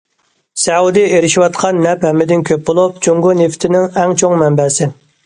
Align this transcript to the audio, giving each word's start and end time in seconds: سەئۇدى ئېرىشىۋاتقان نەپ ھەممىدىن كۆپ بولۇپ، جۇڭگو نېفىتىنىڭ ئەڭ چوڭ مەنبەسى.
سەئۇدى 0.59 1.01
ئېرىشىۋاتقان 1.17 1.81
نەپ 1.87 2.07
ھەممىدىن 2.09 2.45
كۆپ 2.51 2.63
بولۇپ، 2.71 2.97
جۇڭگو 3.09 3.35
نېفىتىنىڭ 3.43 3.87
ئەڭ 4.01 4.15
چوڭ 4.23 4.35
مەنبەسى. 4.45 4.89